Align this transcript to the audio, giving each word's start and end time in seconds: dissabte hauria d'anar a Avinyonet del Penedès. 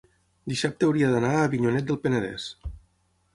dissabte 0.53 0.87
hauria 0.87 1.09
d'anar 1.11 1.29
a 1.35 1.43
Avinyonet 1.49 1.87
del 1.91 2.01
Penedès. 2.07 2.49